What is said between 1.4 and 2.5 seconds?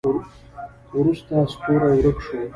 ستوری ورک شو.